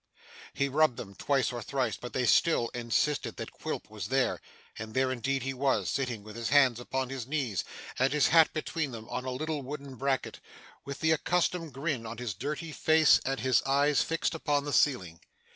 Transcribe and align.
He 0.55 0.67
rubbed 0.67 0.97
them 0.97 1.13
twice 1.13 1.51
or 1.53 1.61
thrice, 1.61 1.95
but 1.95 2.17
still 2.27 2.71
they 2.73 2.79
insisted 2.79 3.35
that 3.37 3.51
Quilp 3.51 3.87
was 3.87 4.07
there, 4.07 4.41
and 4.79 4.95
there 4.95 5.11
indeed 5.11 5.43
he 5.43 5.53
was, 5.53 5.91
sitting 5.91 6.23
with 6.23 6.35
his 6.35 6.49
hands 6.49 6.79
upon 6.79 7.09
his 7.11 7.27
knees, 7.27 7.63
and 7.99 8.11
his 8.11 8.29
hat 8.29 8.51
between 8.51 8.93
them 8.93 9.07
on 9.09 9.25
a 9.25 9.31
little 9.31 9.61
wooden 9.61 9.93
bracket, 9.93 10.39
with 10.85 11.01
the 11.01 11.11
accustomed 11.11 11.73
grin 11.73 12.07
on 12.07 12.17
his 12.17 12.33
dirty 12.33 12.71
face, 12.71 13.21
and 13.25 13.41
his 13.41 13.61
eyes 13.61 14.01
fixed 14.01 14.33
upon 14.33 14.63
the 14.63 14.73
ceiling. 14.73 15.19